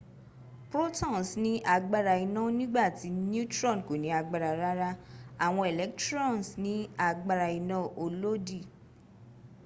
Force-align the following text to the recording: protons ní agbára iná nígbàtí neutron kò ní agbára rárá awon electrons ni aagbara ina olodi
protons 0.71 1.29
ní 1.43 1.53
agbára 1.75 2.13
iná 2.25 2.43
nígbàtí 2.59 3.07
neutron 3.31 3.79
kò 3.87 3.93
ní 4.03 4.09
agbára 4.19 4.51
rárá 4.61 4.89
awon 5.45 5.67
electrons 5.73 6.45
ni 6.63 6.75
aagbara 7.07 7.47
ina 7.59 7.77
olodi 8.03 8.59